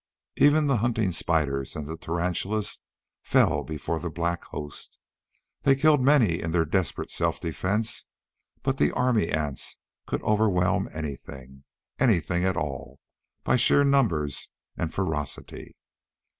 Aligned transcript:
Even 0.37 0.65
the 0.65 0.77
hunting 0.77 1.11
spiders 1.11 1.75
and 1.75 2.01
tarantulas 2.01 2.79
fell 3.21 3.63
before 3.63 3.99
the 3.99 4.09
black 4.09 4.43
host. 4.45 4.97
They 5.61 5.75
killed 5.75 6.01
many 6.01 6.41
in 6.41 6.49
their 6.49 6.65
desperate 6.65 7.11
self 7.11 7.39
defense, 7.39 8.07
but 8.63 8.77
the 8.77 8.91
army 8.93 9.29
ants 9.29 9.77
could 10.07 10.23
overwhelm 10.23 10.89
anything 10.91 11.65
anything 11.99 12.43
at 12.43 12.57
all 12.57 12.99
by 13.43 13.57
sheer 13.57 13.83
numbers 13.83 14.49
and 14.75 14.91
ferocity. 14.91 15.75